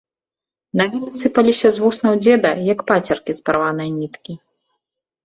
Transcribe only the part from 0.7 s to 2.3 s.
Навіны сыпаліся з вуснаў